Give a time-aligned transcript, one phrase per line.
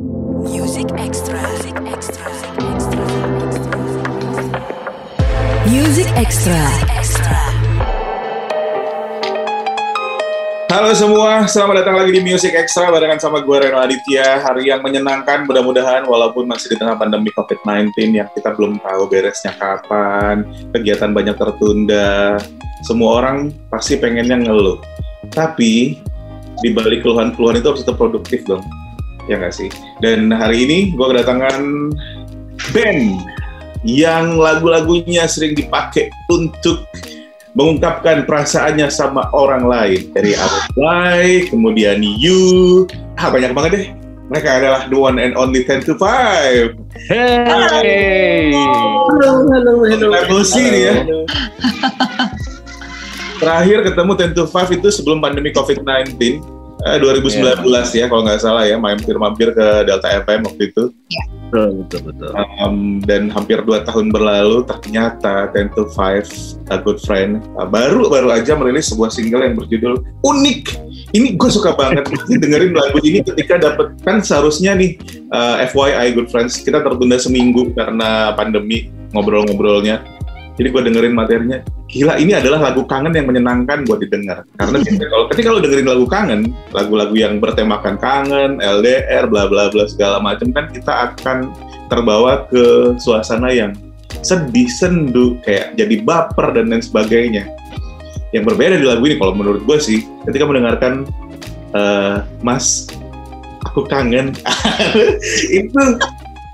[0.00, 1.36] Music Extra.
[1.52, 2.24] Music Extra.
[5.68, 6.64] Music Extra.
[10.72, 14.40] Halo semua, selamat datang lagi di Music Extra barengan sama gue Reno Aditya.
[14.40, 19.52] Hari yang menyenangkan mudah-mudahan walaupun masih di tengah pandemi COVID-19 yang kita belum tahu beresnya
[19.60, 22.40] kapan, kegiatan banyak tertunda,
[22.80, 24.80] semua orang pasti pengennya ngeluh.
[25.28, 26.00] Tapi
[26.64, 28.64] di balik keluhan-keluhan itu harus tetap produktif dong,
[29.30, 29.70] ya nggak sih?
[30.02, 31.90] Dan hari ini gue kedatangan
[32.70, 33.02] band
[33.82, 36.86] yang lagu-lagunya sering dipakai untuk
[37.52, 42.86] mengungkapkan perasaannya sama orang lain dari Arwai, kemudian You,
[43.20, 43.86] ah banyak banget deh.
[44.32, 46.72] Mereka adalah the one and only 10 to 5.
[47.04, 48.48] Hey.
[48.48, 50.08] Halo, halo, halo.
[50.24, 50.94] Emosi nih ya.
[53.36, 56.40] Terakhir ketemu 10 to 5 itu sebelum pandemi COVID-19.
[56.86, 57.62] Eh, 2019
[57.94, 60.84] ya kalau nggak salah ya mampir-mampir ke Delta FM waktu itu.
[61.52, 62.30] Betul, betul, betul.
[62.64, 68.08] Um, dan hampir dua tahun berlalu ternyata 10 to 5 A Good Friend uh, baru
[68.08, 70.60] baru aja merilis sebuah single yang berjudul unik.
[71.12, 72.08] Ini gue suka banget.
[72.42, 74.96] Dengerin lagu ini ketika dapet kan seharusnya nih
[75.28, 80.00] uh, FYI Good Friends kita tertunda seminggu karena pandemi ngobrol-ngobrolnya
[80.56, 81.58] jadi gue dengerin materinya.
[81.88, 84.44] Gila ini adalah lagu kangen yang menyenangkan buat didengar.
[84.60, 86.40] Karena biasanya kalau ketika lo dengerin lagu kangen
[86.76, 91.52] lagu-lagu yang bertemakan kangen LDR bla bla bla segala macam kan kita akan
[91.88, 93.72] terbawa ke suasana yang
[94.24, 97.48] sedih sendu kayak jadi baper dan lain sebagainya.
[98.32, 101.08] Yang berbeda di lagu ini kalau menurut gue sih ketika mendengarkan
[101.72, 102.88] eh, Mas
[103.64, 104.36] aku kangen.
[105.60, 105.80] Itu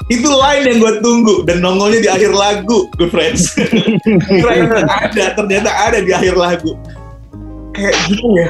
[0.08, 1.34] itu line yang gue tunggu.
[1.44, 3.52] Dan nongolnya di akhir lagu good friends.
[4.28, 6.76] Kirain ada ternyata ada di akhir lagu.
[7.76, 8.48] Kayak gitu ya.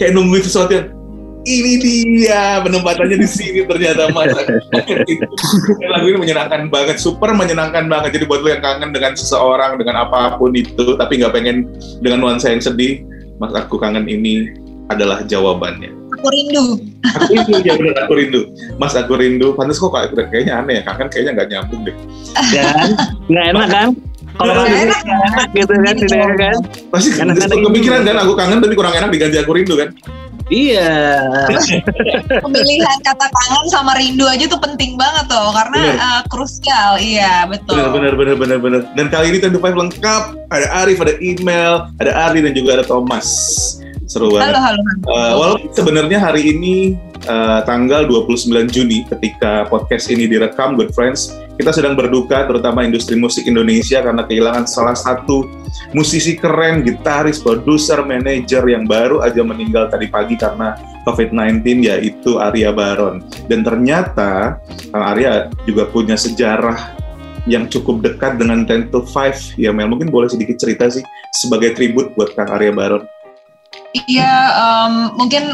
[0.00, 0.88] Kayak nungguin sesuatu yang
[1.46, 2.58] ini dia.
[2.64, 4.34] Penempatannya di sini ternyata mas.
[5.94, 6.98] Lagu ini menyenangkan banget.
[6.98, 8.18] Super menyenangkan banget.
[8.18, 11.70] Jadi buat lo yang kangen dengan seseorang dengan apa pun itu tapi nggak pengen
[12.02, 13.06] dengan nuansa yang sedih
[13.36, 14.48] mas aku kangen ini
[14.88, 16.64] adalah jawabannya Aku rindu.
[17.06, 18.40] aku rindu ya bener aku rindu
[18.76, 21.94] mas aku rindu pantas kok kayak- kayaknya aneh ya kangen kayaknya nggak nyambung deh
[22.50, 22.88] Dan
[23.26, 23.88] nggak enak kan?
[24.36, 25.00] Kalau enak.
[25.00, 26.56] enak gitu kan, tidak kan?
[26.90, 29.90] pasti Enak-enak kepikiran kan aku kangen tapi kurang enak diganti aku rindu kan
[30.46, 30.86] Iya.
[32.38, 35.98] Pemilihan kata kangen sama rindu aja tuh penting banget tuh karena Bener.
[35.98, 36.92] eh, krusial.
[36.98, 37.74] Iya, betul.
[37.74, 38.80] Benar, benar, benar, benar, benar.
[38.94, 40.22] Dan kali ini Tentu Five lengkap.
[40.46, 43.26] Ada Arif, ada Email, ada Ardi, dan juga ada Thomas.
[44.06, 44.54] Seru banget.
[44.54, 44.80] Halo, halo.
[44.86, 44.94] halo.
[45.10, 46.94] Uh, walaupun sebenarnya hari ini
[47.26, 53.18] uh, tanggal 29 Juni ketika podcast ini direkam, Good Friends, kita sedang berduka terutama industri
[53.18, 55.50] musik Indonesia karena kehilangan salah satu
[55.90, 62.70] musisi keren, gitaris, produser, manajer yang baru aja meninggal tadi pagi karena COVID-19 yaitu Arya
[62.70, 63.26] Baron.
[63.50, 64.62] Dan ternyata
[64.94, 66.94] Kang Arya juga punya sejarah
[67.46, 69.58] yang cukup dekat dengan 10 to 5.
[69.58, 71.02] Ya Mel, mungkin boleh sedikit cerita sih
[71.34, 73.02] sebagai tribut buat Kang Arya Baron.
[74.04, 75.44] Iya, em, mungkin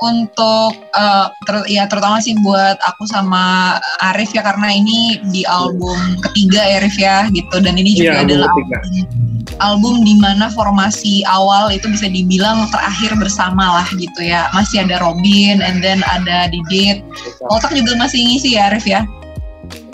[0.00, 6.16] untuk eh, ter- ya terutama sih buat aku sama Arif ya karena ini di album
[6.24, 7.60] ketiga ya Arif ya gitu.
[7.60, 8.76] Dan ini juga Iya, album adalah ketiga.
[8.80, 9.06] album,
[9.60, 14.48] album di mana formasi awal itu bisa dibilang terakhir bersama lah gitu ya.
[14.56, 17.04] Masih ada Robin and then ada Didit.
[17.52, 19.04] Otak juga masih ngisi ya Arif ya?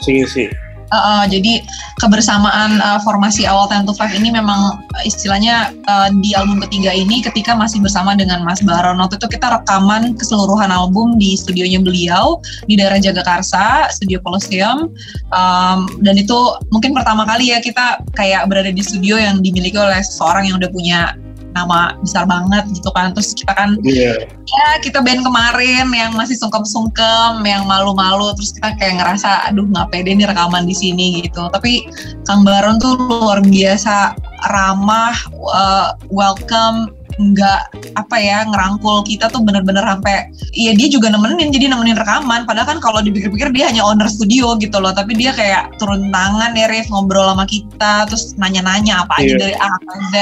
[0.07, 0.47] Sih sih.
[0.87, 1.67] Uh, uh, jadi
[1.99, 6.95] kebersamaan uh, formasi awal 10 to 5 ini memang uh, istilahnya uh, di album ketiga
[6.95, 9.03] ini ketika masih bersama dengan Mas Baron.
[9.03, 12.39] Waktu itu kita rekaman keseluruhan album di studionya beliau
[12.71, 14.95] di daerah Jagakarsa, Studio Colosseum.
[15.35, 16.39] Um, dan itu
[16.71, 20.71] mungkin pertama kali ya kita kayak berada di studio yang dimiliki oleh seseorang yang udah
[20.71, 21.19] punya
[21.57, 23.17] nama besar banget gitu kan.
[23.17, 24.29] Terus kita kan Iya.
[24.29, 29.89] ya kita band kemarin yang masih sungkem-sungkem, yang malu-malu, terus kita kayak ngerasa, aduh nggak
[29.89, 31.49] pede nih rekaman di sini gitu.
[31.49, 31.89] Tapi
[32.29, 34.15] Kang Baron tuh luar biasa
[34.53, 35.17] ramah,
[35.49, 37.61] uh, welcome, nggak
[37.97, 42.77] apa ya ngerangkul kita tuh bener-bener sampai ya dia juga nemenin jadi nemenin rekaman padahal
[42.77, 46.69] kan kalau dipikir-pikir dia hanya owner studio gitu loh tapi dia kayak turun tangan ya
[46.69, 49.39] Rif ngobrol sama kita terus nanya-nanya apa aja Iya.
[49.41, 50.15] dari A sampai Z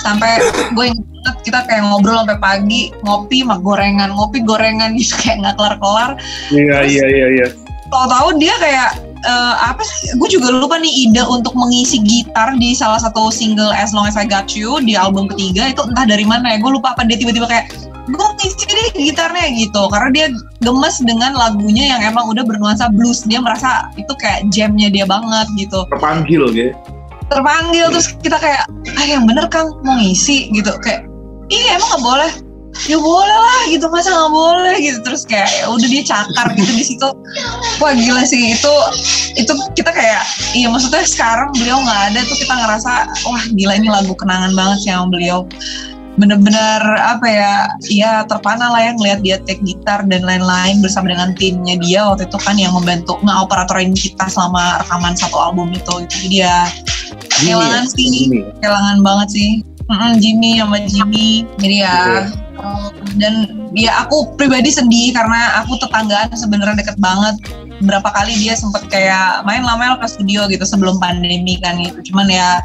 [0.00, 0.32] sampai
[0.72, 5.54] gue banget kita kayak ngobrol sampai pagi ngopi mak gorengan ngopi gorengan gitu kayak nggak
[5.58, 6.10] kelar-kelar
[6.54, 7.46] Iya iya iya iya.
[7.90, 8.90] tahu-tahu dia kayak
[9.24, 10.16] eh, apa sih?
[10.16, 14.16] Gue juga lupa nih ide untuk mengisi gitar di salah satu single As Long As
[14.16, 15.72] I Got You di album ketiga.
[15.72, 17.72] Itu entah dari mana ya gue lupa apa dia tiba-tiba kayak
[18.10, 19.82] gue ngisi deh gitarnya gitu.
[19.92, 20.26] Karena dia
[20.64, 23.22] gemes dengan lagunya yang emang udah bernuansa blues.
[23.24, 25.86] Dia merasa itu kayak jamnya dia banget gitu.
[25.92, 26.74] Terpanggil gitu.
[27.30, 28.66] terpanggil terus kita kayak
[28.98, 30.74] ah yang bener kang mau ngisi gitu.
[30.82, 31.06] Kayak
[31.46, 32.32] iya emang nggak boleh
[32.86, 33.86] ya boleh lah gitu.
[33.90, 34.98] Masa nggak boleh gitu.
[35.04, 37.08] Terus kayak ya udah dia cakar gitu di situ.
[37.82, 38.54] Wah gila sih.
[38.54, 38.72] Itu
[39.36, 40.22] itu kita kayak
[40.56, 42.20] iya maksudnya sekarang beliau nggak ada.
[42.26, 42.92] Tuh kita ngerasa
[43.26, 45.44] wah gila ini lagu kenangan banget sih sama beliau.
[46.18, 47.52] Bener-bener apa ya
[47.88, 52.28] ya terpana lah ya ngeliat dia take gitar dan lain-lain bersama dengan timnya dia waktu
[52.28, 56.04] itu kan yang membantu ngeoperatorin kita selama rekaman satu album itu.
[56.04, 56.28] Gitu.
[56.28, 56.56] jadi ya
[57.40, 58.28] kehilangan sih.
[58.28, 58.40] Jimmy.
[58.60, 59.50] kehilangan banget sih
[59.90, 61.42] Mm-mm, Jimmy sama Jimmy.
[61.58, 62.30] Jadi ya
[62.62, 63.34] um, dan
[63.74, 67.34] ya aku pribadi sedih karena aku tetanggaan sebenarnya deket banget.
[67.82, 72.12] Berapa kali dia sempet kayak main lamel ke studio gitu sebelum pandemi kan gitu.
[72.12, 72.62] Cuman ya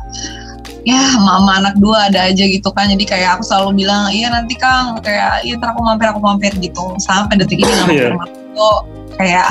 [0.85, 2.93] ya mama anak dua ada aja gitu kan.
[2.93, 5.01] Jadi kayak aku selalu bilang iya nanti kang.
[5.01, 6.93] Kayak iya ntar aku mampir aku mampir gitu.
[7.01, 8.13] Sampai detik ini nggak mampir Iya.
[8.13, 8.75] mampir
[9.15, 9.47] kayak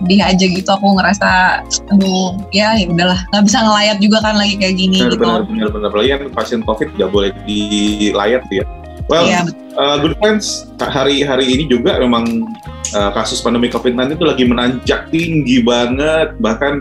[0.00, 1.60] sedih aja gitu aku ngerasa
[1.92, 5.42] aduh ya ya udahlah nggak bisa ngelayat juga kan lagi kayak gini Benar, gitu benar,
[5.44, 5.88] benar, benar.
[5.92, 8.64] Apalagi kan pasien COVID nggak boleh dilayat ya.
[9.10, 9.42] Well, Iya,
[9.74, 12.46] uh, good friends, hari-hari ini juga memang
[12.94, 16.38] uh, kasus pandemi COVID-19 itu lagi menanjak tinggi banget.
[16.38, 16.72] Bahkan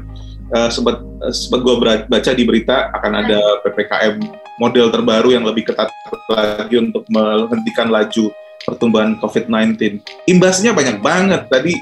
[0.54, 1.76] uh, sempat uh, sempat gue
[2.06, 4.22] baca di berita akan ada PPKM
[4.62, 5.90] model terbaru yang lebih ketat
[6.30, 8.30] lagi untuk menghentikan laju
[8.64, 10.04] pertumbuhan COVID-19.
[10.28, 11.48] Imbasnya banyak banget.
[11.48, 11.74] Tadi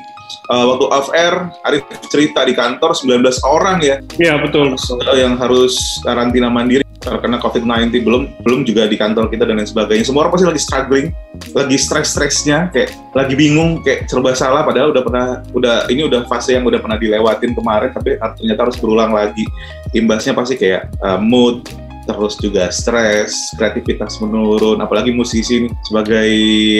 [0.51, 1.35] uh, waktu off air,
[1.65, 4.75] Arif cerita di kantor 19 orang ya Iya betul.
[5.15, 10.03] yang harus karantina mandiri terkena COVID-19 belum belum juga di kantor kita dan lain sebagainya.
[10.03, 11.07] Semua orang pasti lagi struggling,
[11.55, 14.67] lagi stres-stresnya, kayak lagi bingung, kayak serba salah.
[14.67, 18.77] Padahal udah pernah, udah ini udah fase yang udah pernah dilewatin kemarin, tapi ternyata harus
[18.81, 19.47] berulang lagi.
[19.95, 21.63] Imbasnya pasti kayak uh, mood,
[22.07, 25.71] terus juga stres, kreativitas menurun, apalagi musisi nih.
[25.83, 26.29] Sebagai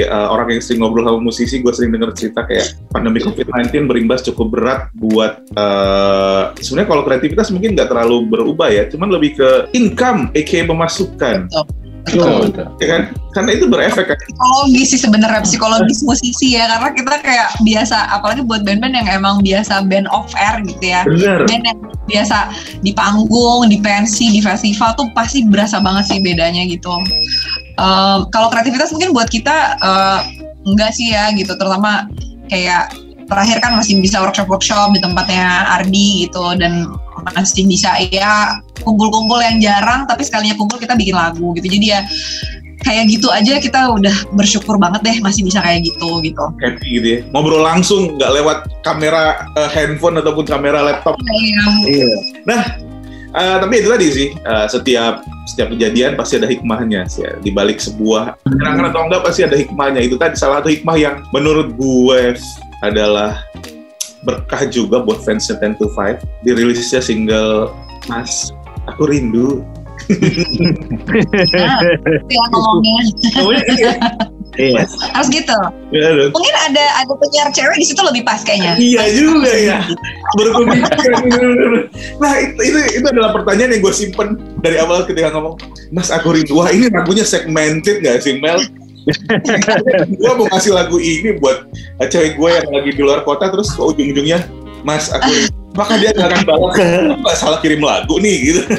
[0.08, 4.24] uh, orang yang sering ngobrol sama musisi, gue sering denger cerita kayak pandemi COVID-19 berimbas
[4.24, 9.50] cukup berat buat uh, sebenarnya kalau kreativitas mungkin nggak terlalu berubah ya, cuman lebih ke
[9.76, 11.52] income, aka pemasukan,
[12.08, 12.64] betul.
[12.80, 13.02] ya kan?
[13.36, 14.18] Karena itu berefek kan.
[14.18, 19.44] psikologis sih sebenarnya psikologis musisi ya karena kita kayak biasa apalagi buat band-band yang emang
[19.46, 21.46] biasa band off air gitu ya Bener.
[21.46, 22.38] band yang biasa
[22.82, 26.90] di panggung, di pensi, di festival tuh pasti berasa banget sih bedanya gitu.
[27.78, 30.26] Um, kalau kreativitas mungkin buat kita uh,
[30.66, 32.10] enggak sih ya gitu, terutama
[32.50, 32.90] kayak
[33.28, 36.88] terakhir kan masih bisa workshop-workshop di tempatnya Ardi gitu dan
[37.36, 41.68] masih bisa ya kumpul-kumpul yang jarang tapi sekalinya kumpul kita bikin lagu gitu.
[41.68, 42.02] Jadi ya
[42.88, 46.46] kayak gitu aja kita udah bersyukur banget deh masih bisa kayak gitu gitu.
[46.64, 47.20] Happy gitu ya.
[47.36, 51.20] Ngobrol langsung, nggak lewat kamera eh, handphone ataupun kamera laptop.
[51.20, 51.68] Iya.
[51.84, 52.12] Iya.
[53.38, 57.36] Eh, tapi itu tadi sih, eh, setiap setiap kejadian pasti ada hikmahnya sih ya.
[57.38, 60.02] Di balik sebuah kenangan atau enggak pasti ada hikmahnya.
[60.04, 62.40] Itu tadi salah satu hikmah yang menurut gue
[62.86, 63.42] adalah
[64.26, 66.22] berkah juga buat fans 10 to 5.
[66.44, 67.72] Dirilisnya single
[68.06, 68.52] Mas,
[68.90, 69.64] aku rindu.
[70.08, 73.04] Nah, itu ya ngomongnya
[74.58, 74.90] Iya.
[75.14, 75.54] harus gitu.
[75.94, 76.34] Ya.
[76.34, 78.74] Mungkin ada ada penyiar cewek di situ lebih pas kayaknya.
[78.82, 79.80] Iya juga ya.
[82.18, 85.62] Nah itu, itu itu adalah pertanyaan yang gue simpen dari awal ketika ngomong,
[85.94, 86.58] Mas aku rindu.
[86.58, 88.58] Wah ini lagunya segmented gak sih Mel?
[90.20, 91.64] gue mau ngasih lagu ini buat
[92.04, 94.44] cewek gue yang lagi di luar kota terus kok ujung-ujungnya
[94.86, 95.52] Mas aku.
[95.78, 96.74] Maka dia gak akan balas,
[97.22, 98.62] nggak salah kirim lagu nih gitu.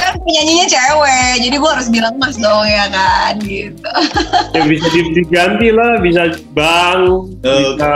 [0.00, 3.84] Kan penyanyinya cewek, jadi gue harus bilang mas dong ya kan gitu.
[4.56, 7.92] Ya bisa di- diganti lah, bisa bang, bisa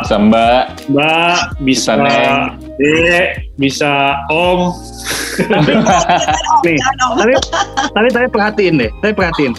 [0.00, 2.67] Bisa mbak, mbak, bisa Bisa Neng.
[2.78, 3.26] Dek,
[3.58, 4.72] bisa om.
[6.66, 6.78] Nih,
[7.14, 7.32] tapi
[7.94, 9.52] tapi tapi perhatiin deh, tapi perhatiin.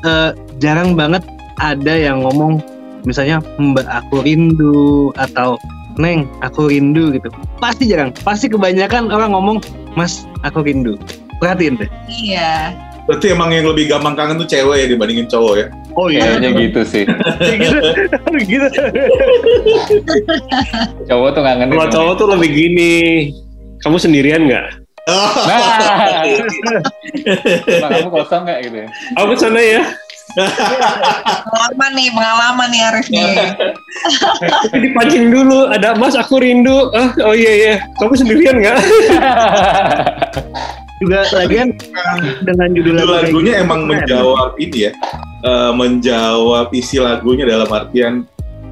[0.00, 0.30] Eh,
[0.64, 1.20] jarang banget
[1.60, 2.64] ada yang ngomong
[3.04, 5.60] misalnya Mbak aku rindu atau
[6.00, 7.28] Neng aku rindu gitu.
[7.60, 8.16] Pasti jarang.
[8.24, 9.60] Pasti kebanyakan orang ngomong
[9.92, 10.96] Mas aku rindu.
[11.42, 11.90] Perhatiin deh.
[12.08, 12.72] Iya.
[13.04, 15.66] Berarti emang yang lebih gampang kangen tuh cewek ya dibandingin cowok ya.
[15.98, 17.04] Oh kayaknya gitu sih.
[17.58, 17.78] gitu.
[18.46, 18.66] gitu.
[21.10, 21.74] Cowok tuh ngangenin.
[21.74, 22.92] Kalau cowok tuh lebih gini,
[23.82, 24.66] kamu sendirian nggak?
[25.10, 26.22] Nah,
[27.90, 28.88] kamu kosong nggak gitu ya?
[29.18, 29.82] Aku sana ya.
[31.42, 33.34] Pengalaman nih, pengalaman nih Arif nih.
[34.62, 35.66] Tapi dipancing dulu.
[35.66, 36.86] Ada Mas, aku rindu.
[36.94, 37.74] Ah, oh iya iya.
[37.98, 38.78] Kamu sendirian nggak?
[41.00, 41.72] Juga lagian
[42.48, 44.92] dengan judul Judul lagu lagunya emang menjawab ini ya,
[45.48, 48.28] eh, menjawab isi lagunya dalam artian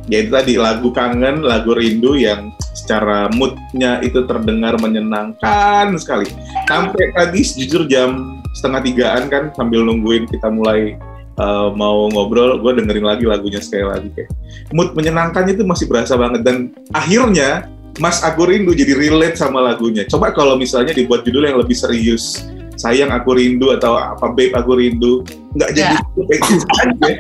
[0.08, 6.28] yaitu tadi lagu kangen, lagu rindu yang secara moodnya itu terdengar menyenangkan sekali.
[6.64, 10.97] Sampai tadi jujur jam setengah tigaan kan sambil nungguin kita mulai
[11.37, 14.30] eh, mau ngobrol, gue dengerin lagi lagunya sekali lagi kayak
[14.73, 17.68] mood menyenangkannya itu masih berasa banget dan akhirnya
[17.99, 20.07] Mas Aku Rindu jadi relate sama lagunya.
[20.07, 22.47] Coba kalau misalnya dibuat judul yang lebih serius,
[22.78, 25.26] sayang aku rindu atau apa babe aku rindu
[25.59, 27.11] nggak jadi aja.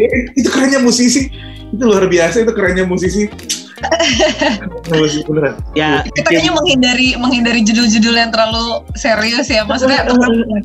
[0.00, 1.28] Ya, itu kerennya musisi.
[1.70, 3.28] Itu luar biasa itu kerennya musisi.
[5.28, 5.60] Beneran.
[5.76, 9.68] Ya, kita kayaknya menghindari menghindari judul-judul yang terlalu serius ya.
[9.68, 10.08] Maksudnya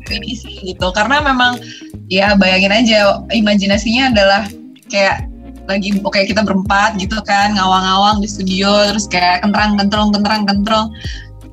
[0.08, 0.88] ini sih gitu.
[0.96, 1.60] Karena memang
[2.08, 4.42] ya bayangin aja imajinasinya adalah
[4.88, 5.29] kayak
[5.70, 10.90] lagi oke kita berempat gitu kan ngawang-ngawang di studio terus kayak kentrang kentrong kentrang kentrong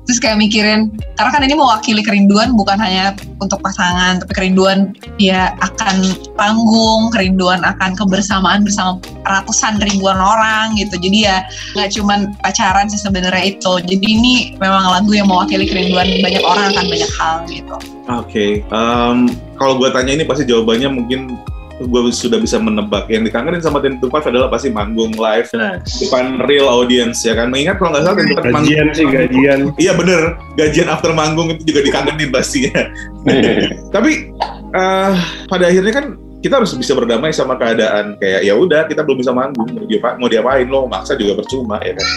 [0.08, 0.88] terus kayak mikirin
[1.20, 3.12] karena kan ini mewakili kerinduan bukan hanya
[3.44, 6.00] untuk pasangan tapi kerinduan ya akan
[6.32, 8.96] panggung kerinduan akan kebersamaan bersama
[9.28, 10.96] ratusan ribuan orang gitu.
[10.96, 11.44] Jadi ya
[11.76, 13.72] nggak cuman pacaran sih sebenarnya itu.
[13.84, 17.76] Jadi ini memang lagu yang mewakili kerinduan banyak orang akan banyak hal gitu.
[18.08, 19.18] Oke, em,
[19.60, 21.36] kalau gue tanya ini pasti jawabannya mungkin
[21.78, 23.06] gue sudah bisa menebak.
[23.06, 25.86] Yang dikangenin sama Ten to Five adalah pasti manggung live jelas.
[26.02, 27.48] depan real audience ya kan.
[27.48, 28.66] Mengingat kalau nggak salah Ten to Five manggung.
[28.68, 29.60] Gajian sih gajian.
[29.78, 30.22] Iya bener,
[30.58, 32.90] gajian after manggung itu juga dikangenin pastinya.
[33.94, 34.10] Tapi
[34.74, 35.12] eh,
[35.46, 36.06] pada akhirnya kan
[36.38, 40.16] kita harus bisa berdamai sama keadaan kayak ya udah kita belum bisa manggung mau diapa-
[40.22, 42.08] mau diapain lo maksa juga percuma ya kan.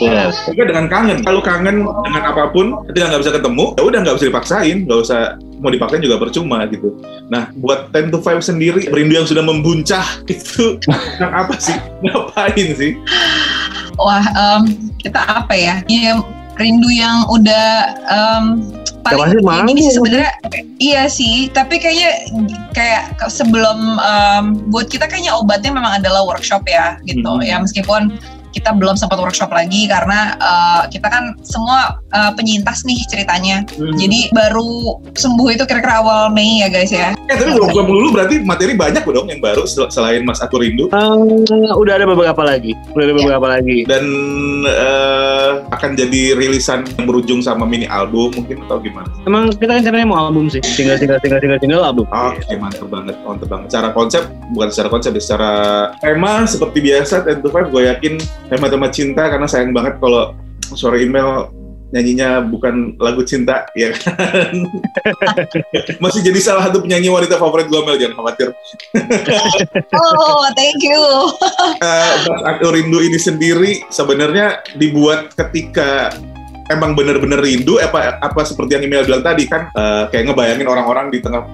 [0.00, 0.40] Yes.
[0.48, 1.20] Juga dengan kangen.
[1.20, 5.00] Kalau kangen dengan apa pun, ketika nggak bisa ketemu, ya udah nggak bisa dipaksain, nggak
[5.04, 5.20] usah
[5.60, 6.96] mau dipaksain juga percuma gitu.
[7.28, 10.80] Nah, buat 10 to 5 sendiri, rindu yang sudah membuncah itu
[11.20, 11.76] yang apa sih?
[12.00, 12.92] Ngapain sih?
[13.98, 16.16] wah em, kita apa ya ya
[16.56, 18.44] rindu yang udah em,
[19.02, 20.32] pasti paling ini sih sebenarnya
[20.78, 22.24] iya sih tapi kayaknya
[22.72, 27.44] kayak sebelum em, buat kita kayaknya obatnya memang adalah workshop ya gitu Mhm.
[27.44, 28.16] ya meskipun
[28.52, 33.64] kita belum sempat workshop lagi karena eh, kita kan semua eh, penyintas nih ceritanya
[33.96, 38.44] jadi baru sembuh itu kira-kira awal Mei ya guys ya Eh, tapi workshop dulu berarti
[38.44, 40.92] materi banyak dong yang baru sel- selain Mas Aku Rindu.
[40.92, 43.88] Eh, udah ada beberapa lagi, udah ada beberapa lagi.
[43.88, 44.04] Dan
[44.68, 49.08] eh, akan jadi rilisan yang berujung sama mini album mungkin atau gimana?
[49.24, 52.04] Emang kita kan caranya mau album sih, single single single single single album.
[52.10, 53.68] Oke, mantep banget, mantep banget.
[53.72, 55.50] Secara konsep, bukan secara konsep, ya, secara
[56.02, 58.12] tema seperti biasa, Ten to Five gue yakin
[58.50, 60.34] tema-tema cinta karena sayang banget kalau
[60.72, 61.50] suara email
[61.92, 64.64] nyanyinya bukan lagu cinta, ya kan?
[66.02, 68.48] Masih jadi salah satu penyanyi wanita favorit gue, Mel, jangan khawatir.
[69.92, 71.02] oh thank you
[71.84, 76.16] Eh, Mas Aku Rindu ini sendiri sebenarnya dibuat ketika
[76.72, 81.06] emang bener-bener rindu apa apa seperti yang email bilang tadi kan eh, kayak ngebayangin orang-orang
[81.12, 81.44] di tengah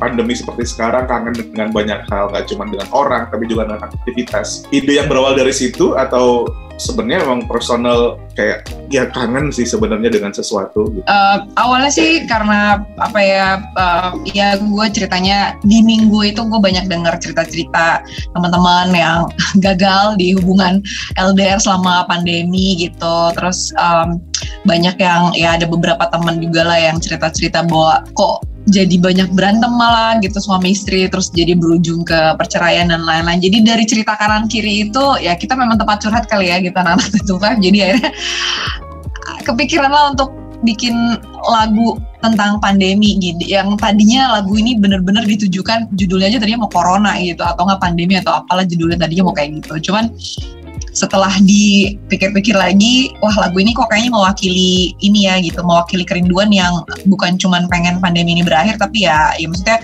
[0.00, 4.66] pandemi seperti sekarang kangen dengan banyak hal nggak cuma dengan orang tapi juga dengan aktivitas.
[4.74, 10.34] Ide yang berawal dari situ atau sebenarnya emang personal kayak ya kangen sih sebenarnya dengan
[10.34, 11.06] sesuatu gitu.
[11.06, 16.90] Eh, awalnya sih karena apa ya eh, ya gue ceritanya di minggu itu gue banyak
[16.90, 18.02] dengar cerita-cerita
[18.34, 19.30] teman-teman yang
[19.66, 20.82] gagal di hubungan
[21.14, 24.18] LDR selama pandemi gitu terus em,
[24.66, 29.68] banyak yang ya ada beberapa teman juga lah yang cerita-cerita bahwa kok jadi banyak berantem
[29.68, 33.44] malah gitu suami istri terus jadi berujung ke perceraian dan lain-lain.
[33.44, 37.60] Jadi dari cerita kanan kiri itu ya kita memang tempat curhat kali ya gitu anak-anak
[37.64, 38.10] jadi akhirnya
[39.44, 40.32] kepikiran lah untuk
[40.64, 40.96] bikin
[41.44, 47.20] lagu tentang pandemi gitu yang tadinya lagu ini bener-bener ditujukan judulnya aja tadinya mau corona
[47.20, 49.92] gitu atau nggak pandemi atau apalah judulnya tadinya mau kayak gitu.
[49.92, 50.08] Cuman
[50.94, 55.60] setelah dipikir-pikir lagi wah lagu ini kok kayaknya mewakili ini ya gitu.
[55.60, 59.82] Mewakili kerinduan yang bukan cuman pengen pandemi ini berakhir tapi ya ya maksudnya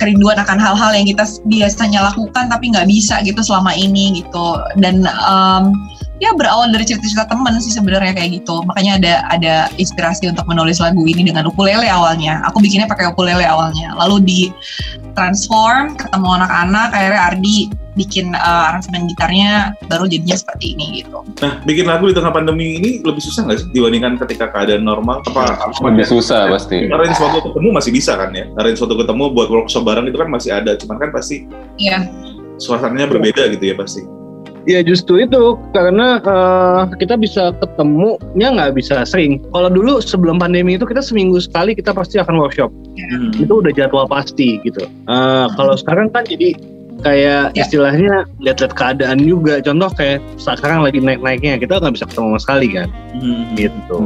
[0.00, 4.58] kerinduan akan hal-hal yang kita biasanya lakukan tapi nggak bisa gitu selama ini gitu.
[4.80, 5.76] Dan em,
[6.18, 10.82] ya berawal dari cerita-cerita temen sih sebenarnya kayak gitu makanya ada ada inspirasi untuk menulis
[10.82, 14.40] lagu ini dengan ukulele awalnya aku bikinnya pakai ukulele awalnya lalu di
[15.14, 17.58] transform ketemu anak-anak akhirnya Ardi
[17.98, 22.78] bikin uh, aransemen gitarnya baru jadinya seperti ini gitu Nah, bikin lagu di tengah pandemi
[22.78, 25.22] ini lebih susah nggak sih dibandingkan ketika keadaan normal?
[25.22, 26.90] Apa, Lebih susah pasti.
[26.90, 28.46] Arrange suatu ketemu masih bisa kan ya?
[28.58, 31.46] Arrange suatu ketemu buat workshop bareng itu kan masih ada, cuman kan pasti
[31.78, 32.10] Iya
[32.58, 34.02] suasananya berbeda gitu ya pasti.
[34.68, 39.40] Ya justru itu karena eh, kita bisa ketemunya nggak bisa sering.
[39.48, 42.68] Kalau dulu sebelum pandemi itu kita seminggu sekali kita pasti akan workshop.
[43.00, 43.32] Hmm.
[43.32, 44.84] Itu udah jadwal pasti gitu.
[44.84, 46.52] Eh, kalau sekarang kan jadi
[47.00, 47.64] kayak Ya.
[47.64, 49.64] istilahnya lihat-lihat keadaan juga.
[49.64, 52.88] Contoh kayak sekarang lagi naik-naiknya kita nggak bisa ketemu sama sekali kan.
[53.16, 53.56] Hmm.
[53.56, 53.98] Gitu.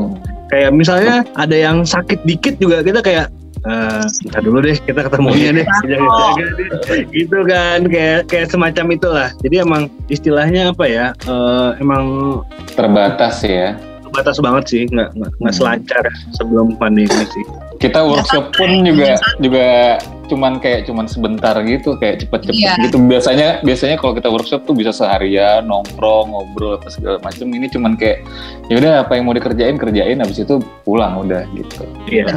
[0.46, 5.50] Kayak misalnya ada yang sakit dikit juga kita kayak eh ntar dulu deh kita ketemunya
[5.54, 5.66] deh.
[5.86, 9.28] Jaga-jaga deh gitu kan kayak kayak semacam itulah.
[9.40, 12.04] Jadi emang istilahnya apa ya eh, emang
[12.72, 13.78] Terbatas ya.
[14.02, 15.56] terbatas banget sih nggak nggak nggak Hmm.
[15.56, 16.04] selancar
[16.36, 17.44] sebelum pandemi sih.
[17.78, 22.72] Kita workshop pun juga juga cuman kayak cuman sebentar gitu kayak cepet-cepet Iya.
[22.84, 27.66] gitu biasanya biasanya kalau kita workshop tuh bisa seharian nongkrong ngobrol apa segala macem ini
[27.66, 28.22] cuman kayak
[28.66, 32.28] ya udah apa yang mau dikerjain kerjain habis itu pulang udah gitu Iya.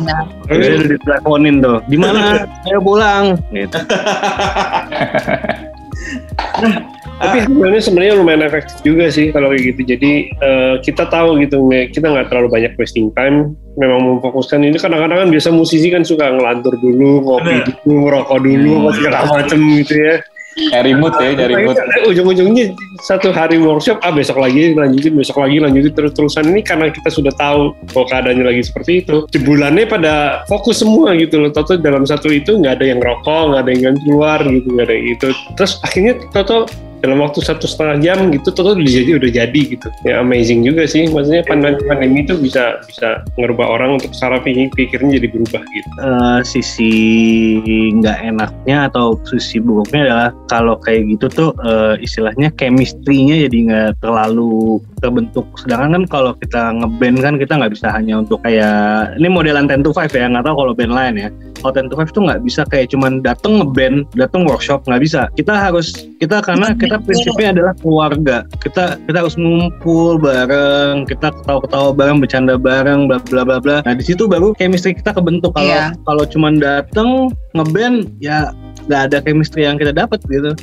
[0.45, 1.77] Jadi udah diteleponin tuh.
[1.85, 2.45] Di mana?
[2.69, 3.35] Ayo pulang.
[3.51, 3.75] Gitu.
[7.15, 9.81] Tapi sebenarnya sebenarnya lumayan efektif juga sih kalau kayak gitu.
[9.95, 13.55] Jadi eh, kita tahu gitu, kita nggak terlalu banyak wasting time.
[13.79, 17.75] Memang memfokuskan ini kadang-kadang kan biasa musisi kan suka ngelantur dulu, ngopi Bener.
[17.83, 18.81] dulu, rokok dulu, Hmm.
[18.83, 20.15] apa segala macem gitu ya.
[20.55, 21.75] nyari mood ya nyari mood
[22.07, 22.71] Ujung-ujungnya
[23.03, 27.35] satu hari workshop, ah besok lagi lanjutin, besok lagi lanjutin terus-terusan ini karena kita sudah
[27.35, 29.27] tahu kalau keadaannya lagi seperti itu.
[29.35, 31.51] Jebulannya pada fokus semua gitu loh.
[31.51, 34.95] Toto dalam satu itu nggak ada yang rokok, nggak ada yang keluar gitu, nggak ada
[34.95, 35.27] yang itu.
[35.59, 36.71] Terus akhirnya Toto
[37.05, 39.87] dalam waktu satu setengah jam gitu Toto udah jadi udah jadi gitu.
[40.01, 41.05] Ya amazing juga sih.
[41.05, 45.89] Maksudnya pandemi, pandemi itu bisa bisa ngerubah orang untuk cara pikir pikirnya jadi berubah gitu.
[46.01, 46.93] Eh, sisi
[48.01, 53.91] nggak enaknya atau sisi buruknya adalah kalau kayak gitu tuh eh, istilahnya chemistry-nya jadi nggak
[54.01, 55.45] terlalu terbentuk.
[55.59, 59.83] Sedangkan kan kalau kita ngeband kan kita nggak bisa hanya untuk kayak ini modelan 10
[59.85, 61.29] to 5 ya nggak tahu kalau band lain ya.
[61.61, 65.27] Kalau 10 to 5 tuh nggak bisa kayak cuman dateng ngeband, dateng workshop nggak bisa.
[65.33, 68.37] Kita harus kita karena kita prinsipnya adalah keluarga.
[68.61, 73.77] Kita kita harus ngumpul bareng, kita ketawa-ketawa bareng, bercanda bareng, bla bla bla bla.
[73.83, 75.53] Nah di situ baru chemistry kita kebentuk.
[75.55, 75.97] Kalau Iya.
[76.05, 78.53] kalau cuman dateng ngeband ya
[78.85, 80.53] nggak ada chemistry yang kita dapat gitu.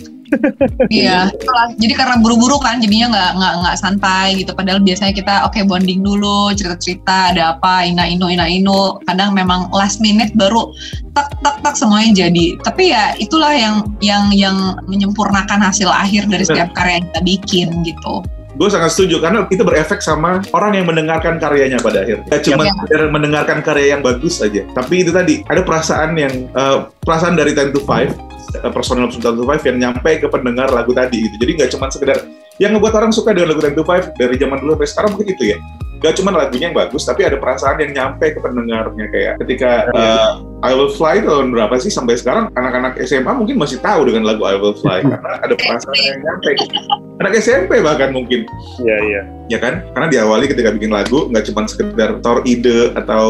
[0.92, 1.72] Iya, itulah.
[1.76, 4.52] jadi karena buru-buru kan, jadinya nggak nggak nggak santai gitu.
[4.52, 9.00] Padahal biasanya kita oke bonding dulu, cerita-cerita, ada apa, ina inu ina inu.
[9.04, 10.72] Kadang memang last minute baru
[11.12, 12.56] tak tak tak semuanya jadi.
[12.64, 14.56] Tapi ya itulah yang yang yang
[14.88, 18.24] menyempurnakan hasil akhir dari setiap karya yang kita bikin gitu.
[18.52, 22.28] Gue sangat setuju karena itu berefek sama orang yang mendengarkan karyanya pada akhirnya.
[22.28, 26.78] Gak cuma sekedar mendengarkan karya yang bagus saja, tapi itu tadi ada perasaan yang eh,
[27.00, 28.12] perasaan dari 10 to 5 eh,
[28.72, 31.36] personal 10 to 5 yang nyampe ke pendengar lagu tadi gitu.
[31.38, 32.18] Jadi nggak cuma sekedar
[32.60, 35.28] yang ngebuat orang suka dengan lagu 10 to 5 dari zaman dulu sampai sekarang mungkin
[35.32, 35.58] itu ya.
[36.02, 40.30] Gak cuma lagunya yang bagus, tapi ada perasaan yang nyampe ke pendengarnya kayak ketika eh,
[40.62, 44.46] I Will Fly tahun berapa sih sampai sekarang anak-anak SMA mungkin masih tahu dengan lagu
[44.46, 46.50] I Will Fly karena ada perasaan yang nyampe.
[47.18, 48.46] Anak SMP bahkan mungkin
[48.78, 49.22] Iya iya.
[49.50, 49.82] ya kan?
[49.90, 53.26] Karena diawali ketika bikin lagu nggak cuma sekedar store ide atau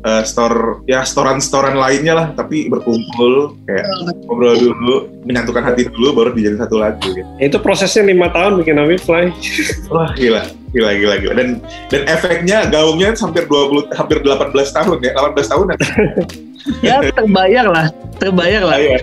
[0.00, 3.84] uh, store ya storan-storan lainnya lah, tapi berkumpul kayak
[4.24, 4.96] ngobrol dulu,
[5.28, 7.04] menyatukan hati dulu, baru dijadiin satu lagu.
[7.04, 7.28] Gitu.
[7.36, 9.28] Itu prosesnya lima tahun bikin Awi Fly.
[9.92, 11.34] Wah gila, gila, gila, gila.
[11.36, 11.48] Dan
[11.92, 15.76] dan efeknya gaungnya hampir 20, hampir 18 tahun ya, 18 tahunan.
[16.78, 18.78] Ya terbayar lah, terbayar lah.
[18.78, 18.98] Iya,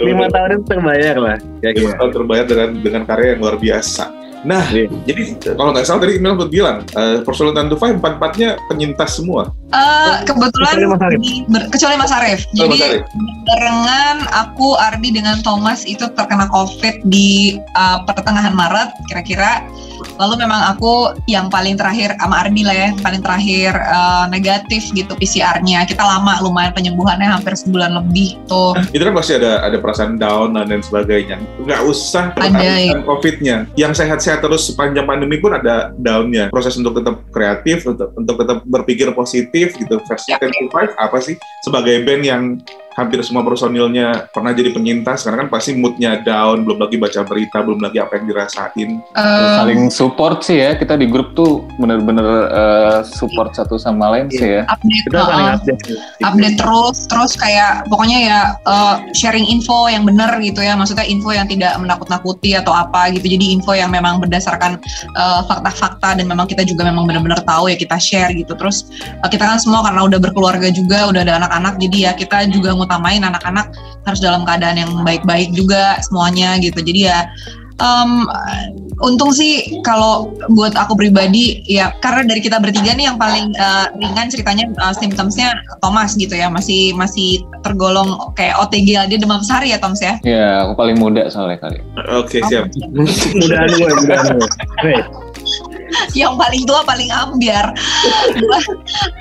[0.00, 1.36] lima- tahun itu terbayar lah.
[1.60, 4.04] Ya, lima tahun terbayar dengan dengan karya yang luar biasa.
[4.40, 4.88] Nah, Iya.
[5.04, 9.20] jadi kalau nggak salah tadi Mel sempat bilang, uh, Personal Time to Five empat-empatnya penyintas
[9.20, 9.52] semua.
[9.68, 11.20] Eh, kebetulan Kecuali Mas Arif.
[11.20, 12.40] di- ber- kecuali Mas Arif.
[12.40, 13.02] Oh, Jadi Mas Arif.
[13.44, 17.28] barengan aku Ardi dengan Thomas itu terkena COVID di
[17.60, 19.60] eh, pertengahan Maret kira-kira.
[20.18, 25.12] Lalu memang aku yang paling terakhir sama Ardi lah ya, paling terakhir eh, negatif gitu
[25.16, 25.84] PCR-nya.
[25.84, 28.72] Kita lama lumayan penyembuhannya hampir sebulan lebih tuh.
[28.90, 31.36] itu kan pasti ada ada perasaan down dan lain sebagainya.
[31.62, 33.56] Nggak usah Ada, pertahankan COVID-nya.
[33.76, 36.48] Yang sehat-sehat terus sepanjang pandemi pun ada down-nya.
[36.48, 40.00] Proses untuk tetap kreatif, untuk, untuk tetap berpikir positif gitu.
[40.08, 40.38] Versi Ya.
[40.38, 41.34] 10 to 5 apa sih?
[41.66, 42.42] Sebagai band yang
[42.94, 47.62] hampir semua personilnya pernah jadi penyintas, karena kan pasti moodnya down, belum lagi baca berita,
[47.62, 48.90] belum lagi apa yang dirasain.
[49.00, 54.26] Eh, saling support sih ya kita di grup tuh bener-bener eh, support satu sama lain
[54.30, 55.56] sih ya update, Kita saling uh-uh.
[55.58, 55.80] update.
[56.24, 61.30] update terus terus kayak pokoknya ya uh, sharing info yang benar gitu ya maksudnya info
[61.34, 64.80] yang tidak menakut-nakuti atau apa gitu jadi info yang memang berdasarkan
[65.16, 68.88] uh, fakta-fakta dan memang kita juga memang benar-benar tahu ya kita share gitu terus
[69.20, 72.72] uh, kita kan semua karena udah berkeluarga juga udah ada anak-anak jadi ya kita juga
[72.80, 73.76] ngutamain anak-anak
[74.08, 76.80] harus dalam keadaan yang baik-baik juga semuanya gitu.
[76.80, 77.28] Jadi ya
[77.80, 78.28] um,
[79.00, 83.88] untung sih kalau buat aku pribadi ya karena dari kita bertiga nih yang paling uh,
[83.96, 86.52] ringan ceritanya uh, symptomsnya Thomas gitu ya.
[86.52, 90.16] Masih masih tergolong kayak OTG dia demam sehari ya Thomas ya?
[90.24, 91.80] Ya aku paling muda soalnya kali.
[92.16, 92.72] Oke, siap.
[93.36, 94.48] Mudahan gue, mudahan gue.
[96.12, 97.74] Yang paling tua paling ambiar.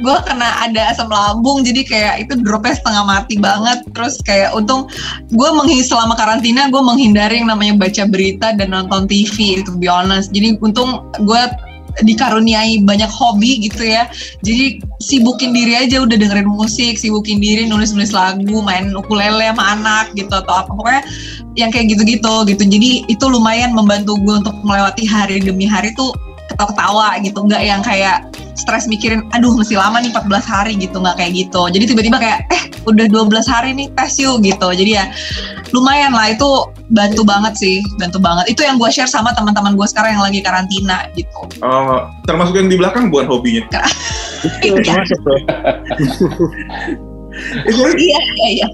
[0.01, 3.83] Gua kena ada asam lambung jadi kayak itu dropnya setengah mati banget.
[3.93, 4.89] Terus kayak untung
[5.29, 9.89] gue menghi selama karantina gue menghindari yang namanya baca berita dan nonton TV to be
[9.89, 10.31] honest.
[10.33, 11.41] Jadi untung gue
[12.05, 14.07] dikaruniai banyak hobi gitu ya.
[14.45, 20.05] Jadi sibukin diri aja udah dengerin musik sibukin diri nulis-nulis lagu main ukulele sama anak
[20.15, 20.71] gitu atau apa.
[20.71, 21.03] Pokoknya
[21.57, 22.63] yang kayak gitu-gitu gitu.
[22.63, 26.13] Jadi itu lumayan membantu gue untuk melewati hari demi hari tuh
[26.59, 27.39] ketawa-ketawa gitu.
[27.47, 28.27] Nggak yang kayak
[28.59, 30.99] stres mikirin aduh masih lama nih 14 hari gitu.
[30.99, 31.61] Nggak kayak gitu.
[31.71, 34.67] Jadi tiba-tiba kayak eh udah 12 hari nih tes yuk gitu.
[34.75, 35.07] Jadi ya
[35.71, 36.35] lumayan lah.
[36.35, 37.79] Itu bantu banget sih.
[37.95, 38.51] Bantu banget.
[38.51, 41.47] Itu yang gue share sama teman-teman gue sekarang yang lagi karantina gitu.
[41.63, 43.63] Oh, termasuk yang di belakang bukan hobinya.
[44.59, 45.19] Itu termasuk
[47.95, 48.67] iya iya iya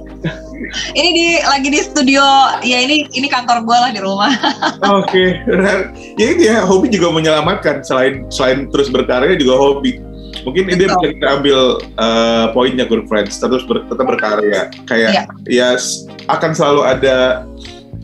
[0.96, 2.24] ini di lagi di studio
[2.64, 4.32] ya ini ini kantor gue lah di rumah
[4.98, 5.92] Oke, benar.
[6.16, 7.84] Ya itu ya, hobi juga menyelamatkan.
[7.84, 10.00] Selain selain terus berkarya juga hobi.
[10.42, 14.70] Mungkin ini bisa kita ambil eh, poinnya good friends, terus ber- tetap berkarya.
[14.86, 15.12] Kayak
[15.46, 17.46] ya s- akan selalu ada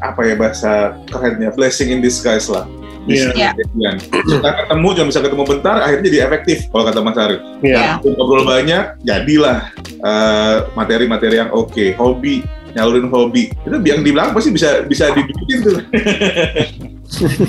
[0.02, 0.72] apa ya bahasa
[1.08, 2.66] kerennya blessing in disguise lah.
[3.10, 3.28] Iya.
[3.34, 3.50] Iya.
[3.58, 3.96] Kejadian.
[4.12, 7.42] Kita ketemu cuma bisa ketemu bentar, akhirnya jadi efektif kalau kata Mas Arif.
[7.66, 8.02] Iya.
[8.02, 8.14] Iya.
[8.18, 9.60] Ngobrol banyak, jadilah
[10.02, 11.86] eh, materi-materi yang oke.
[11.98, 12.46] Hobi,
[12.78, 13.50] nyalurin hobi.
[13.66, 15.78] Itu yang di belakang pasti bisa bisa dibikin tuh.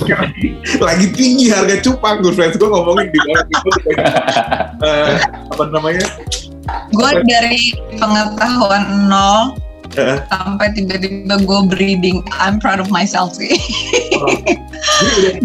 [0.09, 0.49] lagi,
[0.89, 2.57] lagi tinggi harga cupang, good friends.
[2.57, 3.71] Gue ngomongin di bawah itu.
[4.89, 5.17] eh,
[5.53, 6.07] apa namanya?
[6.95, 9.59] gue dari pengetahuan nol
[9.95, 12.25] Sampai tiba-tiba gue breeding.
[12.37, 13.57] I'm proud of myself sih.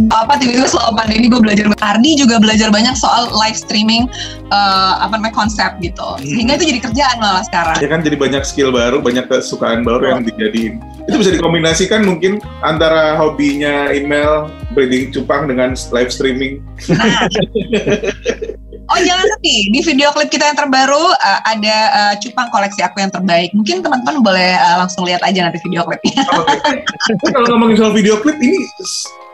[0.07, 4.07] Udah apa tiba-tiba selama pandemi gue belajar Ardi juga belajar banyak soal live streaming
[4.49, 6.17] eh, apa namanya konsep gitu.
[6.23, 7.77] Sehingga itu jadi kerjaan malah sekarang.
[7.79, 10.79] Ya kan jadi banyak skill baru, banyak kesukaan baru yang dijadiin.
[11.07, 16.59] Itu bisa dikombinasikan mungkin antara hobinya email, breeding cupang dengan live streaming.
[16.91, 17.27] nah
[18.87, 23.03] Oh jangan sedih, di video klip kita yang terbaru eh, ada eh, cupang koleksi aku
[23.03, 23.51] yang terbaik.
[23.51, 26.23] Mungkin teman-teman boleh eh, langsung lihat aja nanti video klipnya.
[26.39, 26.87] Oke.
[26.87, 28.55] Tapi kalau ngomongin soal video klip ini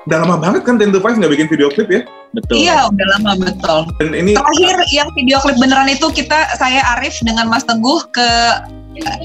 [0.09, 2.01] udah lama banget kan Ten to Five nggak bikin video klip ya?
[2.33, 2.65] Betul.
[2.65, 3.79] Iya, udah lama betul.
[4.01, 8.29] Dan ini Terakhir yang video klip beneran itu kita saya Arif dengan Mas Teguh ke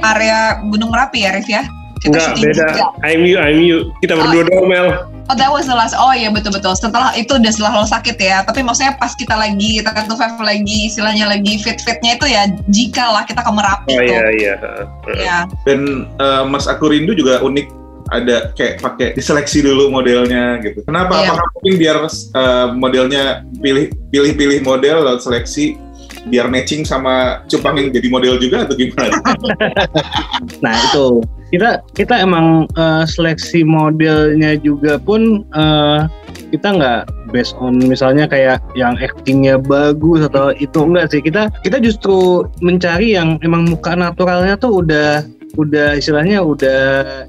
[0.05, 1.65] area Gunung Merapi ya Arif ya.
[1.99, 2.67] Kita Enggak, beda.
[2.69, 2.85] juga.
[3.03, 3.79] I'm you, I'm you.
[4.05, 5.18] Kita berdua doang, Mel.
[5.29, 5.93] Oh that was the last.
[5.93, 6.73] Oh iya betul betul.
[6.73, 8.41] Setelah itu udah setelah lo sakit ya.
[8.49, 12.49] Tapi maksudnya pas kita lagi kita tuh Five lagi istilahnya lagi fit fitnya itu ya
[12.73, 14.09] jika lah kita ke Merapi Oh tuh.
[14.09, 14.55] iya, iya.
[15.15, 15.39] Ya.
[15.69, 17.71] dan eh, Mas Aku Rindu juga unik
[18.09, 20.81] ada kayak pakai diseleksi dulu modelnya gitu.
[20.89, 21.21] Kenapa?
[21.21, 21.37] Iya.
[21.37, 23.23] Apakah mungkin biar eh, modelnya
[23.61, 25.77] pilih pilih pilih model lalu seleksi
[26.29, 29.17] biar matching sama cupang yang jadi model juga atau gimana?
[30.65, 36.01] Nah itu kita kita emang eh, seleksi modelnya juga pun eh,
[36.53, 41.81] kita nggak based on misalnya kayak yang actingnya bagus atau itu enggak sih kita kita
[41.81, 45.25] justru mencari yang emang muka naturalnya tuh udah
[45.57, 46.81] udah istilahnya udah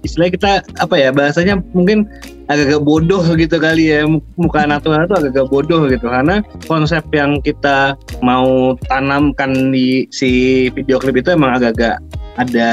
[0.03, 0.51] istilahnya kita
[0.84, 2.03] apa ya bahasanya mungkin
[2.49, 7.39] agak-agak bodoh gitu kali ya Mu- muka natural tuh agak-agak bodoh gitu karena konsep yang
[7.45, 12.01] kita mau tanamkan di si video klip itu emang agak-agak
[12.39, 12.69] ada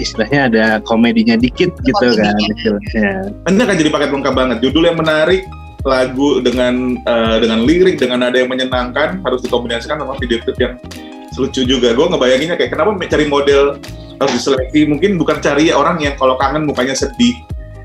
[0.00, 2.54] istilahnya ada komedinya dikit gitu kan Komedinya.
[2.56, 3.10] istilahnya.
[3.48, 4.56] Ini akan jadi paket lengkap banget.
[4.64, 5.44] Judul yang menarik,
[5.84, 10.74] lagu dengan eh, dengan lirik, dengan nada yang menyenangkan harus dikombinasikan sama video klip yang
[11.36, 11.92] lucu juga.
[11.92, 13.76] Gue ngebayanginnya kayak kenapa cari model
[14.18, 14.80] harus diseleksi.
[14.88, 17.36] Mungkin bukan cari orang yang kalau kangen mukanya sedih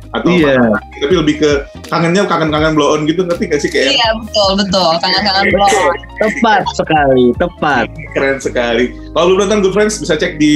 [0.07, 0.55] atau Iya.
[0.55, 1.51] apa, tapi lebih ke
[1.91, 4.89] kangennya kangen-kangen blow on gitu ngerti gak sih kayak Iya betul betul.
[5.03, 5.93] Kangen-kangen belum.
[6.23, 7.85] Tepat sekali, tepat.
[8.15, 8.85] keren sekali.
[9.11, 10.53] Kalau belum nonton Good Friends bisa cek di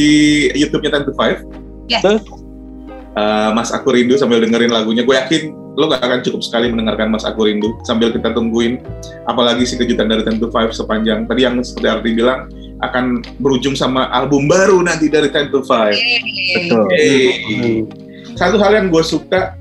[0.55, 1.43] YouTube-nya Ten to Five.
[1.91, 1.99] Yes.
[1.99, 2.19] Tuh.
[3.11, 5.03] Eh, Mas Aku Rindu sambil dengerin lagunya.
[5.03, 8.79] Gue yakin lo gak akan cukup sekali mendengarkan Mas Aku Rindu sambil kita tungguin
[9.23, 12.47] apalagi si kejutan dari Ten to Five sepanjang tadi yang seperti Arti bilang
[12.81, 15.95] akan berujung sama album baru nanti dari Ten to Five.
[16.57, 16.85] Betul.
[16.89, 17.85] Hey.
[18.33, 19.53] Satu hal yang gue suka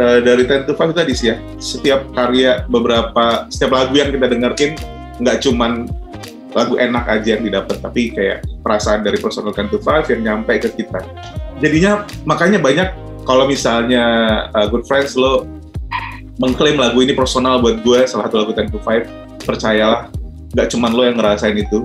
[0.00, 4.26] eh, dari Ten to Five tadi sih ya, setiap karya beberapa setiap lagu yang kita
[4.32, 4.72] dengerin
[5.20, 5.86] nggak cuman
[6.54, 10.56] lagu enak aja yang didapat, tapi kayak perasaan dari personal Ten to Five yang nyampe
[10.62, 11.02] ke kita.
[11.58, 12.88] Jadinya makanya banyak
[13.26, 14.04] kalau misalnya
[14.54, 15.50] uh, Good Friends lo
[16.38, 19.06] mengklaim lagu ini personal buat gue salah satu lagu Ten to Five,
[19.42, 20.14] percayalah
[20.54, 21.82] nggak cuman lo yang ngerasain itu.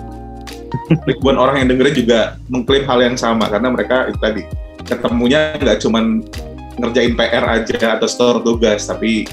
[1.06, 4.42] Ribuan orang yang dengerin juga mengklaim hal yang sama karena mereka itu tadi
[4.86, 6.24] ketemunya nggak cuman
[6.80, 9.28] ngerjain PR aja atau store tugas tapi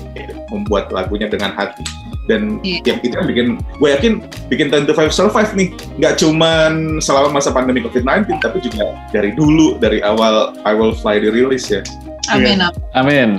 [0.50, 1.86] membuat lagunya dengan hati
[2.26, 2.82] dan Iya.
[2.90, 3.46] yang itu yang bikin
[3.78, 4.12] gue yakin
[4.50, 5.70] bikin Ten to Five survive nih
[6.02, 11.22] nggak cuman selama masa pandemi COVID-19 tapi juga dari dulu dari awal I Will Fly
[11.22, 11.86] dirilis ya
[12.34, 12.58] Amin.
[12.58, 12.90] amin.
[12.98, 13.30] Amin.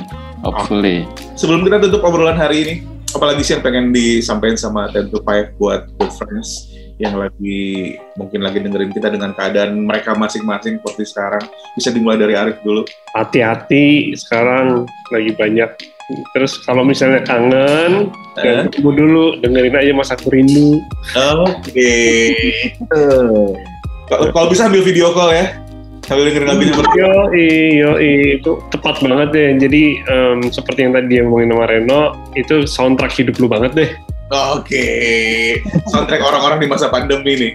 [0.47, 1.03] Hopefully.
[1.35, 2.75] sebelum kita tutup obrolan hari ini
[3.11, 8.41] apalagi sih yang pengen disampaikan sama Ten to Five buat good friends yang lagi mungkin
[8.41, 11.43] lagi dengerin kita dengan keadaan mereka masing-masing seperti sekarang
[11.77, 12.81] bisa dimulai dari Arif dulu
[13.13, 15.69] Hati-hati, sekarang lagi banyak.
[16.37, 18.69] Terus kalau misalnya kangen, Eh?
[18.69, 20.77] tunggu dulu, dengerin aja Mas Aku Rindu.
[21.17, 21.93] Oke.
[22.77, 23.57] Betul.
[24.07, 25.51] Kalau kalau bisa ambil video call ya.
[26.07, 26.95] Sambil dengerin lagunya berdua.
[26.95, 27.11] Yo,
[27.75, 29.49] yo, itu tepat banget deh.
[29.67, 33.89] Jadi em, seperti yang tadi dia ngomongin sama Reno, itu soundtrack hidup lu banget deh.
[34.27, 34.83] Oke,
[35.87, 37.53] soundtrack orang-orang di masa pandemi nih.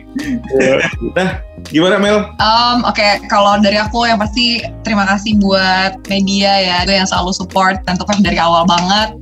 [1.13, 2.33] nah, gimana Mel?
[2.41, 7.37] Um, Oke, kalau dari aku yang pasti terima kasih buat media ya, gue yang selalu
[7.37, 9.13] support tentu kan dari awal banget.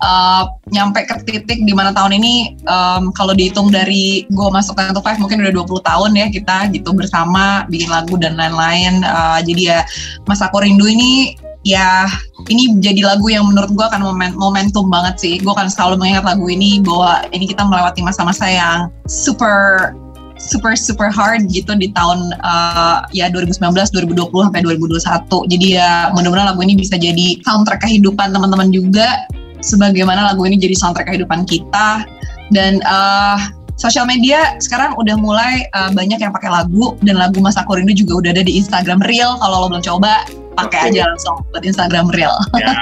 [0.00, 5.04] Uh, nyampe ke titik di mana tahun ini um, kalau dihitung dari gue masuk Tentu
[5.04, 9.04] Five mungkin udah 20 tahun ya kita gitu bersama bikin lagu dan lain-lain.
[9.04, 9.80] Uh, jadi ya
[10.24, 12.06] Mas Aku Rindu ini ya
[12.52, 15.34] ini jadi lagu yang menurut gue akan momen, momentum banget sih.
[15.40, 19.92] Gue akan selalu mengingat lagu ini bahwa ini kita melewati masa-masa yang super
[20.36, 25.52] super super hard gitu di tahun uh, ya 2019, 2020 sampai 2021.
[25.56, 29.24] Jadi ya mudah-mudahan lagu ini bisa jadi soundtrack kehidupan teman-teman juga
[29.64, 32.04] sebagaimana lagu ini jadi soundtrack kehidupan kita
[32.52, 33.40] dan uh,
[33.80, 37.96] sosial media sekarang udah mulai uh, banyak yang pakai lagu dan lagu Mas Aku Rindu
[37.96, 40.90] juga udah ada di Instagram Reel kalau lo belum coba pakai Oke.
[40.94, 42.34] aja langsung buat Instagram Reel.
[42.58, 42.72] Ya.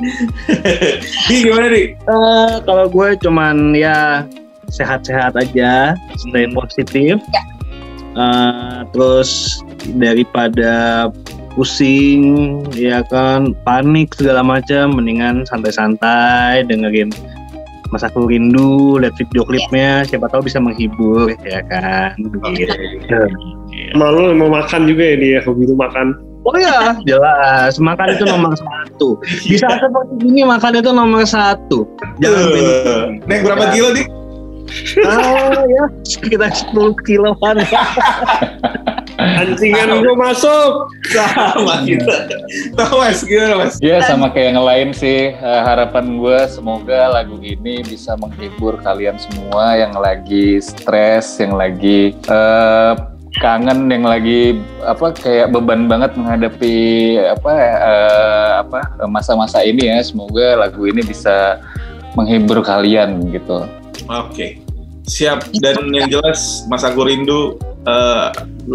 [1.28, 1.86] Di gimana nih?
[1.94, 4.26] Eh, kalau gue cuman ya
[4.70, 7.18] sehat-sehat aja, stay positif.
[7.34, 7.42] Ya.
[8.18, 9.62] Eh, terus
[9.98, 11.06] daripada
[11.54, 17.10] pusing, ya kan, panik segala macam, mendingan santai-santai dengerin
[17.90, 22.14] Mas Aku Rindu, lihat video klipnya, siapa tahu bisa menghibur, ya kan.
[22.54, 22.70] Gitu.
[23.98, 26.14] Malu mau makan juga ya dia hobi lu makan.
[26.40, 27.76] Oh ya, jelas.
[27.76, 29.20] Makan itu nomor satu.
[29.44, 31.84] Di saat seperti ini makan itu nomor satu.
[32.18, 33.08] Jangan Eh, pengen.
[33.28, 33.72] Neng berapa Ya.
[33.72, 34.06] kilo nih?
[35.02, 37.58] Ah ya, sekitar 10 kiloan.
[39.20, 40.88] Ancingan gue masuk.
[41.12, 42.30] Sama kita.
[42.72, 43.74] Tahu mas, gimana mas?
[43.78, 49.20] Ya sama kayak yang lain sih Eh, harapan gue semoga lagu ini bisa menghibur kalian
[49.20, 52.92] semua yang lagi stres, yang lagi eh,
[53.38, 56.74] kangen, yang lagi apa kayak beban banget menghadapi
[57.30, 60.02] apa eh, apa masa-masa ini ya.
[60.02, 61.62] Semoga lagu ini bisa
[62.18, 63.70] menghibur kalian gitu.
[64.10, 64.58] Oke,
[65.06, 65.46] siap.
[65.62, 67.54] Dan yang jelas, Mas Aku Rindu
[67.86, 68.26] eh,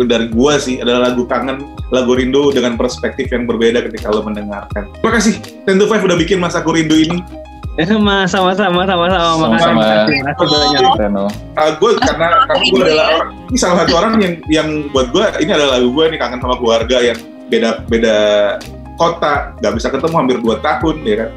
[0.07, 4.87] dari gua sih adalah lagu kangen, lagu rindu dengan perspektif yang berbeda ketika lo mendengarkan.
[4.99, 5.35] Terima kasih,
[5.67, 7.19] Ten to Five udah bikin Mas Aku Rindu ini.
[7.75, 9.83] Eh, sama sama sama sama Sama-sama.
[10.07, 10.95] makasih banyak.
[10.95, 11.27] Reno.
[11.59, 15.25] Uh, gue karena karena gue adalah orang, ini salah satu orang yang yang buat gue
[15.43, 17.19] ini adalah lagu gue nih kangen sama keluarga yang
[17.51, 18.17] beda beda
[18.95, 21.29] kota, nggak bisa ketemu hampir dua tahun ya kan.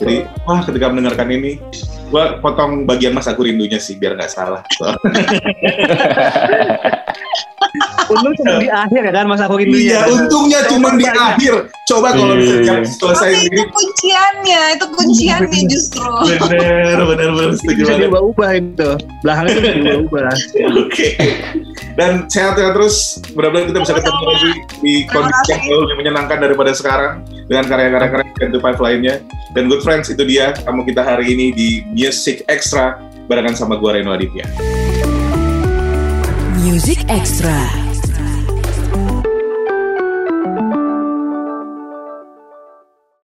[0.00, 0.16] Jadi
[0.48, 1.60] wah ketika mendengarkan ini,
[2.08, 4.64] gue potong bagian Mas Aku Rindunya sih biar nggak salah.
[4.74, 4.88] So,
[8.14, 9.82] Untung cuma di akhir ya kan Mas aku rindunya.
[9.84, 11.54] Iya, untungnya cuma di akhir.
[11.84, 12.40] Coba kalau Iya.
[12.40, 16.08] misalnya selesai Tapi ini, itu kunciannya, itu kunciannya justru.
[16.24, 18.90] bener, bener, bener, setuju Bisa diubah-ubah itu.
[19.20, 20.22] Belakang itu bisa diubah-ubah.
[20.82, 21.08] Oke.
[21.94, 22.96] Dan sehat-sehat terus.
[23.32, 24.50] Mudah-mudahan kita bisa ketemu lagi
[24.80, 27.12] di kondisi yang jauh lebih menyenangkan daripada sekarang
[27.44, 29.14] dengan karya-karya keren Ten to Five lainnya.
[29.52, 33.94] Dan good friends itu dia tamu kita hari ini di Music Extra barengan sama gua
[33.94, 34.42] Reno Aditya.
[36.58, 37.83] Music Extra.